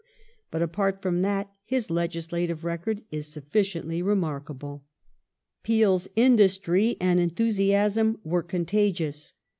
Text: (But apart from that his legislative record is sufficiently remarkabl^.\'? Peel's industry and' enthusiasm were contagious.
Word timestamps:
(But 0.49 0.63
apart 0.63 0.99
from 0.99 1.21
that 1.21 1.51
his 1.63 1.91
legislative 1.91 2.63
record 2.63 3.03
is 3.11 3.27
sufficiently 3.31 4.01
remarkabl^.\'? 4.01 4.81
Peel's 5.61 6.07
industry 6.15 6.97
and' 6.99 7.19
enthusiasm 7.19 8.17
were 8.23 8.41
contagious. 8.41 9.33